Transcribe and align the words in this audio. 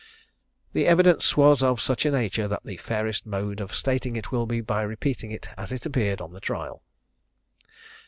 The 0.73 0.87
evidence 0.87 1.37
was 1.37 1.61
of 1.61 1.79
such 1.79 2.07
a 2.07 2.09
nature 2.09 2.47
that 2.47 2.63
the 2.63 2.77
fairest 2.77 3.27
mode 3.27 3.59
of 3.61 3.75
stating 3.75 4.15
it 4.15 4.31
will 4.31 4.47
be 4.47 4.59
by 4.59 4.81
repeating 4.81 5.29
it 5.29 5.49
as 5.59 5.71
it 5.71 5.85
appeared 5.85 6.21
on 6.21 6.33
the 6.33 6.41
trial. 6.41 6.81